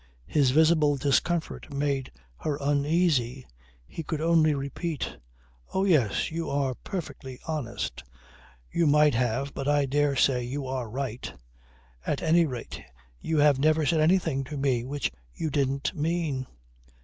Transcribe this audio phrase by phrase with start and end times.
[0.25, 3.45] His visible discomfort made her uneasy.
[3.85, 5.17] He could only repeat
[5.75, 6.31] "Oh yes.
[6.31, 8.03] You are perfectly honest.
[8.71, 11.31] You might have, but I dare say you are right.
[12.03, 12.81] At any rate
[13.19, 16.47] you have never said anything to me which you didn't mean."